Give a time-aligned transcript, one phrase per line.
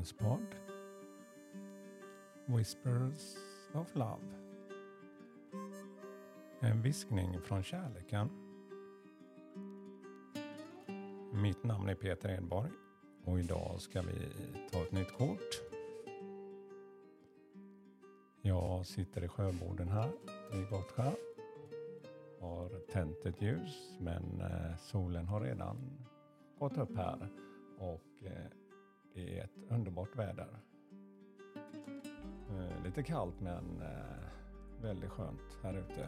[0.00, 0.54] välkomna dagens podd.
[2.46, 3.36] Whispers
[3.74, 4.22] of Love.
[6.60, 8.30] En viskning från kärleken.
[11.32, 12.70] Mitt namn är Peter Edborg
[13.24, 14.28] och idag ska vi
[14.72, 15.60] ta ett nytt kort.
[18.42, 20.10] Jag sitter i sjöborden här
[20.52, 21.12] i Gottsjö.
[22.40, 26.06] Har tänt ett ljus men eh, solen har redan
[26.58, 27.28] gått upp här
[27.78, 28.59] och eh,
[29.14, 30.48] det är ett underbart väder.
[32.50, 36.06] Eh, lite kallt men eh, väldigt skönt här ute.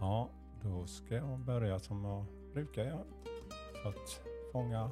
[0.00, 0.30] Ja,
[0.62, 3.04] då ska jag börja som jag brukar göra
[3.82, 4.20] för att
[4.52, 4.90] fånga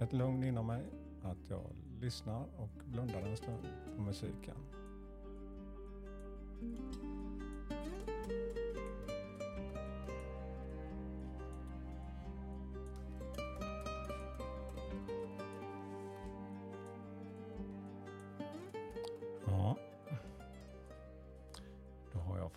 [0.00, 0.84] ett lugn inom mig.
[1.22, 1.64] Att jag
[2.00, 3.66] lyssnar och blundar en stund
[3.96, 4.56] på musiken.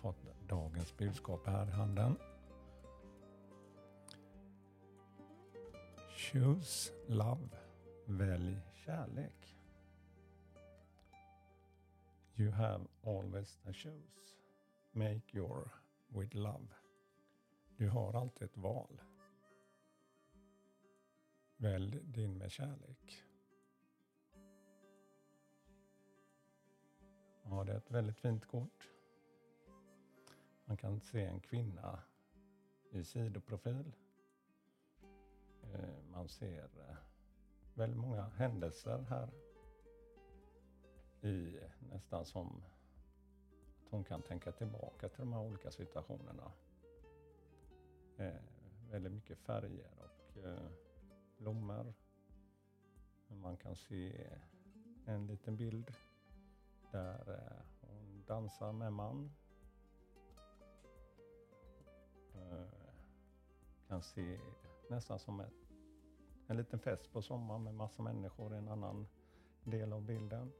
[0.04, 2.16] Fått dagens budskap här i handen.
[6.16, 7.48] Choose love.
[8.06, 9.56] Välj kärlek.
[12.34, 14.36] You have always a choose.
[14.92, 15.70] Make your
[16.08, 16.68] with love.
[17.76, 19.00] Du har alltid ett val.
[21.56, 23.24] Välj din med kärlek.
[27.44, 28.93] Ja, det är ett väldigt fint kort.
[30.74, 31.98] Man kan se en kvinna
[32.90, 33.92] i sidoprofil.
[35.62, 36.96] Eh, man ser eh,
[37.74, 39.28] väldigt många händelser här.
[41.22, 42.62] I nästan som
[43.78, 46.52] att hon kan tänka tillbaka till de här olika situationerna.
[48.16, 48.40] Eh,
[48.90, 50.70] väldigt mycket färger och eh,
[51.38, 51.94] blommor.
[53.28, 54.30] Man kan se
[55.06, 55.94] en liten bild
[56.92, 59.30] där eh, hon dansar med man.
[62.34, 62.66] Eh,
[63.88, 64.40] kan se
[64.90, 65.64] nästan som ett
[66.46, 69.06] en liten fest på sommaren med massa människor i en annan
[69.64, 70.52] del av bilden.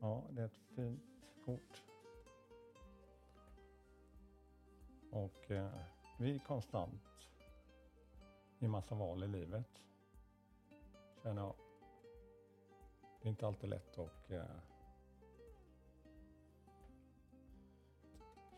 [0.00, 1.02] Ja, det är ett fint
[1.44, 1.82] kort.
[5.10, 5.70] Och eh,
[6.18, 7.02] vi är konstant
[8.58, 9.82] i massa val i livet.
[11.22, 11.54] Känner jag.
[13.20, 14.44] Det är inte alltid lätt att eh,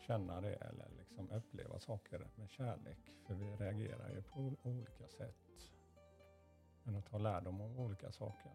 [0.07, 2.99] känna det eller liksom uppleva saker med kärlek.
[3.27, 5.73] För vi reagerar ju på olika sätt.
[6.83, 8.53] Men att ta lärdom av olika saker.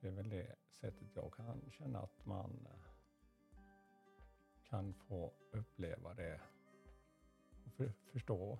[0.00, 2.90] Det är väl det sättet jag kan känna att man eh,
[4.64, 6.40] kan få uppleva det
[7.64, 8.58] och för, förstå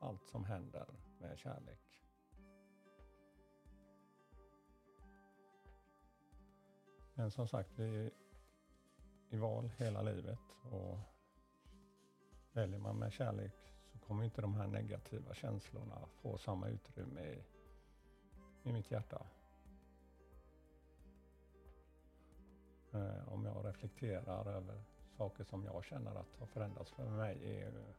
[0.00, 0.86] allt som händer
[1.18, 2.02] med kärlek.
[7.14, 8.10] Men som sagt, vi
[9.30, 10.56] i val hela livet.
[10.70, 10.98] Och
[12.52, 17.44] väljer man med kärlek så kommer inte de här negativa känslorna få samma utrymme i,
[18.62, 19.26] i mitt hjärta.
[22.92, 24.82] Eh, om jag reflekterar över
[25.16, 27.94] saker som jag känner att har förändrats för mig är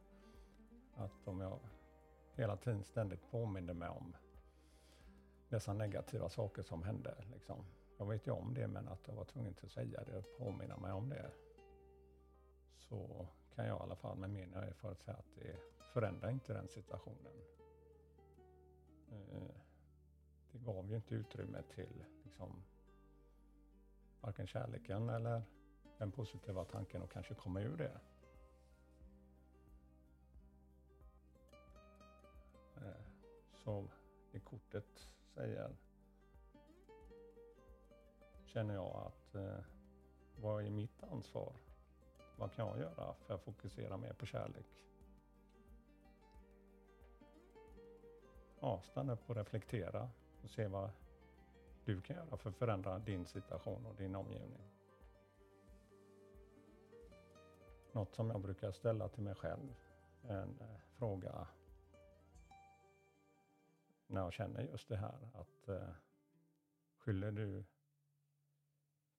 [0.94, 1.58] att om jag
[2.34, 4.16] hela tiden ständigt påminner mig om
[5.48, 7.14] dessa negativa saker som hände.
[7.32, 7.64] Liksom.
[7.98, 10.76] Jag vet ju om det, men att jag var tvungen att säga det och påminna
[10.76, 11.30] mig om det.
[12.76, 15.56] Så kan jag i alla fall med min erfarenhet säga att det
[15.92, 17.32] förändrar inte den situationen.
[19.10, 19.54] Eh,
[20.52, 22.62] det gav ju inte utrymme till liksom,
[24.20, 25.42] varken kärleken eller
[25.98, 28.00] den positiva tanken att kanske komma ur det.
[32.76, 33.04] Eh,
[33.64, 33.88] så
[34.32, 35.76] det kortet säger
[38.52, 39.64] känner jag att eh,
[40.36, 41.52] vad är mitt ansvar?
[42.36, 44.66] Vad kan jag göra för att fokusera mer på kärlek?
[48.60, 50.08] Ja, stanna upp och reflektera
[50.42, 50.90] och se vad
[51.84, 54.70] du kan göra för att förändra din situation och din omgivning.
[57.92, 59.74] Något som jag brukar ställa till mig själv,
[60.22, 61.46] en eh, fråga
[64.06, 65.88] när jag känner just det här att eh,
[66.98, 67.64] skyller du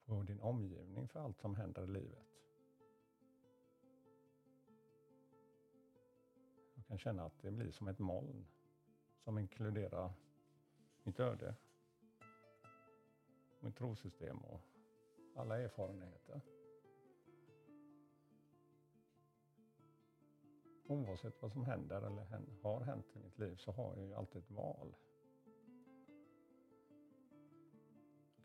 [0.05, 2.27] på din omgivning för allt som händer i livet.
[6.75, 8.45] Jag kan känna att det blir som ett moln
[9.23, 10.13] som inkluderar
[11.03, 11.55] mitt öde,
[13.59, 14.61] mitt trosystem och
[15.35, 16.41] alla erfarenheter.
[20.93, 22.25] oavsett vad som händer eller
[22.61, 24.95] har hänt i mitt liv så har jag ju alltid ett val.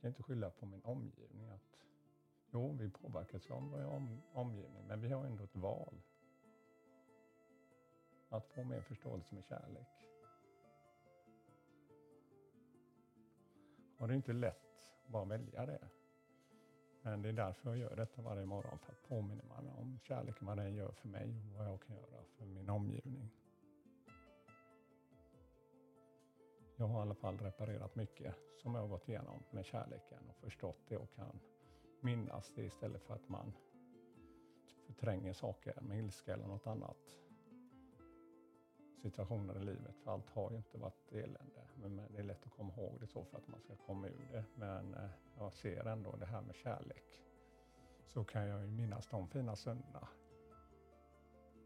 [0.00, 1.78] Kan inte skylla på min omgivning att
[2.50, 5.94] jo, vi påverkas av vår om, omgivning, men vi har ändå ett val.
[8.28, 9.88] Att få mer förståelse med kärlek.
[13.98, 15.88] Och det är inte lätt att bara välja det.
[17.02, 20.46] Men det är därför jag gör detta varje morgon, för att påminna mig om kärleken,
[20.46, 23.30] vad den gör för mig och vad jag kan göra för min omgivning.
[26.80, 30.36] Jag har i alla fall reparerat mycket som jag har gått igenom med kärleken och
[30.36, 31.40] förstått det och kan
[32.00, 33.52] minnas det istället för att man
[34.86, 36.96] förtränger saker med ilska eller något annat
[39.02, 39.96] situationer i livet.
[40.04, 41.68] För allt har ju inte varit elände.
[41.74, 44.28] Men det är lätt att komma ihåg det så för att man ska komma ur
[44.32, 44.44] det.
[44.54, 47.22] Men eh, jag ser ändå det här med kärlek.
[48.06, 50.08] Så kan jag ju minnas de fina stunderna.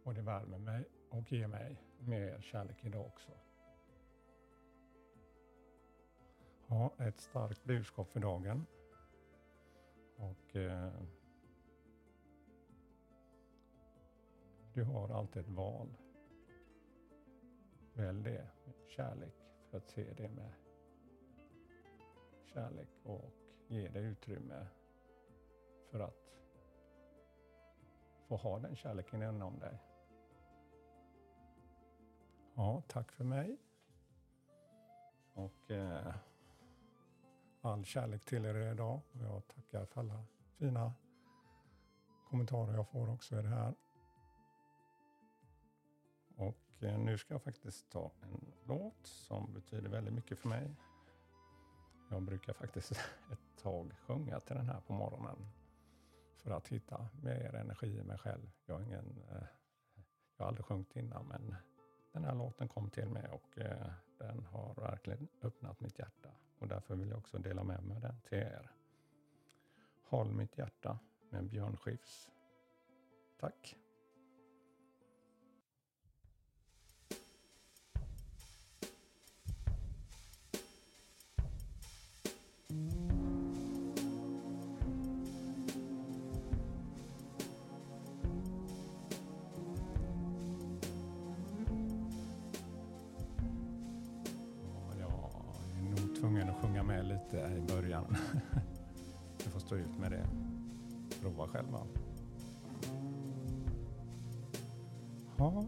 [0.04, 3.32] Och det värmer mig och ger mig mer kärlek idag också.
[6.98, 8.66] Ett starkt budskap för dagen.
[10.16, 10.92] Och eh,
[14.74, 15.88] du har alltid ett val.
[17.94, 19.34] Välj det med kärlek
[19.70, 20.52] för att se det med
[22.44, 23.30] kärlek och
[23.68, 24.66] ge det utrymme
[25.90, 26.32] för att
[28.28, 29.78] få ha den kärleken inom dig.
[32.54, 33.56] Ja, tack för mig.
[35.34, 36.14] Och eh,
[37.62, 39.00] all kärlek till er idag.
[39.12, 40.24] Och jag tackar för alla
[40.58, 40.92] fina
[42.30, 43.74] kommentarer jag får också i det här.
[46.36, 50.74] Och eh, nu ska jag faktiskt ta en låt som betyder väldigt mycket för mig.
[52.10, 52.92] Jag brukar faktiskt
[53.32, 55.48] ett tag sjunga till den här på morgonen
[56.36, 58.50] för att hitta mer energi i mig själv.
[58.66, 59.46] Jag har, ingen, eh,
[60.36, 61.56] jag har aldrig sjungit innan men
[62.12, 66.68] den här låten kom till mig och eh, den har verkligen öppnat mitt hjärta och
[66.68, 68.70] därför vill jag också dela med mig den till er.
[70.04, 70.98] Håll mitt hjärta
[71.30, 72.28] med Björn Skifs.
[73.40, 73.76] Tack!
[96.42, 98.16] Tvungen att sjunga med lite i början.
[99.44, 100.26] Du får stå ut med det.
[101.20, 101.78] Prova själva.
[105.36, 105.64] Ha.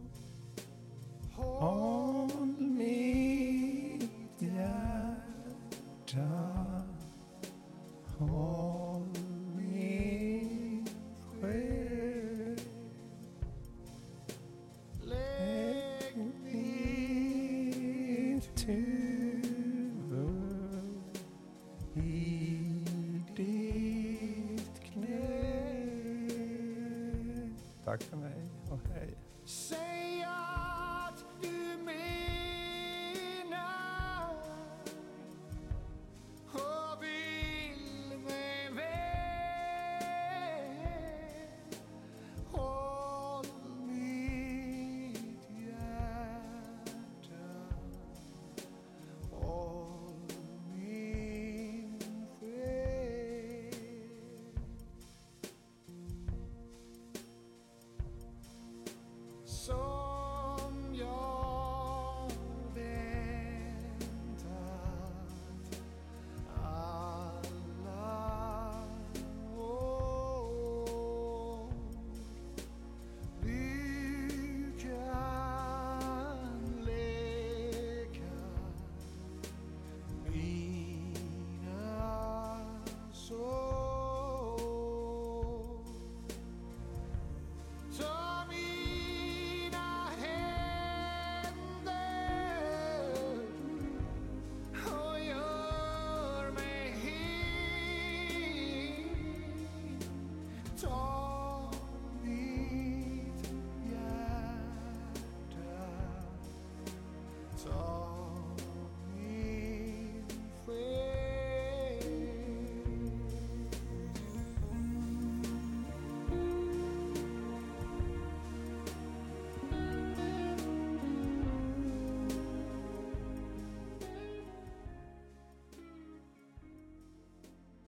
[1.33, 6.29] Håll mitt hjärta
[8.19, 9.09] Håll
[9.57, 10.87] min
[11.41, 12.59] själ
[15.03, 19.04] Lägg ditt till